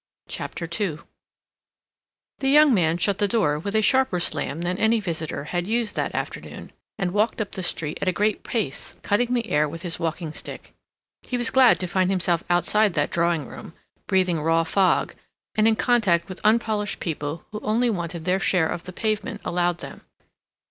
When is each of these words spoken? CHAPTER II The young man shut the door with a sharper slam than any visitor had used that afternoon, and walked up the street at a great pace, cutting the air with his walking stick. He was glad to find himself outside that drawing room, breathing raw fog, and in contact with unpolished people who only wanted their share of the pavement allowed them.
CHAPTER 0.27 0.67
II 0.81 0.97
The 2.39 2.49
young 2.49 2.73
man 2.73 2.97
shut 2.97 3.19
the 3.19 3.27
door 3.27 3.59
with 3.59 3.75
a 3.75 3.83
sharper 3.83 4.19
slam 4.19 4.61
than 4.61 4.79
any 4.79 4.99
visitor 4.99 5.43
had 5.43 5.67
used 5.67 5.95
that 5.95 6.15
afternoon, 6.15 6.71
and 6.97 7.11
walked 7.13 7.39
up 7.39 7.51
the 7.51 7.61
street 7.61 7.99
at 8.01 8.07
a 8.07 8.11
great 8.11 8.41
pace, 8.43 8.95
cutting 9.03 9.35
the 9.35 9.47
air 9.51 9.69
with 9.69 9.83
his 9.83 9.99
walking 9.99 10.33
stick. 10.33 10.73
He 11.21 11.37
was 11.37 11.51
glad 11.51 11.79
to 11.81 11.85
find 11.87 12.09
himself 12.09 12.43
outside 12.49 12.95
that 12.95 13.11
drawing 13.11 13.45
room, 13.45 13.73
breathing 14.07 14.41
raw 14.41 14.63
fog, 14.63 15.13
and 15.55 15.67
in 15.67 15.75
contact 15.75 16.27
with 16.29 16.41
unpolished 16.43 16.99
people 16.99 17.45
who 17.51 17.59
only 17.59 17.91
wanted 17.91 18.25
their 18.25 18.39
share 18.39 18.67
of 18.69 18.85
the 18.85 18.93
pavement 18.93 19.41
allowed 19.45 19.77
them. 19.85 20.01